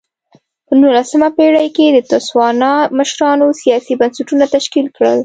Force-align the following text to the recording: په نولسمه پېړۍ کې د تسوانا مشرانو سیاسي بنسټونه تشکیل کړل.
په 0.67 0.73
نولسمه 0.81 1.29
پېړۍ 1.37 1.67
کې 1.75 1.85
د 1.91 1.97
تسوانا 2.11 2.73
مشرانو 2.97 3.47
سیاسي 3.61 3.93
بنسټونه 3.99 4.45
تشکیل 4.55 4.87
کړل. 4.95 5.19